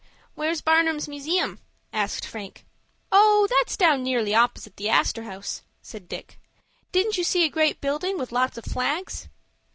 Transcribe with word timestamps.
"Where's 0.33 0.61
Barnum's 0.61 1.07
Museum?" 1.07 1.59
asked 1.93 2.25
Frank. 2.25 2.65
"Oh, 3.11 3.47
that's 3.51 3.77
down 3.77 4.01
nearly 4.01 4.33
opposite 4.33 4.75
the 4.77 4.89
Astor 4.89 5.21
House," 5.25 5.61
said 5.83 6.09
Dick. 6.09 6.39
"Didn't 6.91 7.19
you 7.19 7.23
see 7.23 7.43
a 7.45 7.49
great 7.49 7.81
building 7.81 8.17
with 8.17 8.31
lots 8.31 8.57
of 8.57 8.65
flags?" 8.65 9.29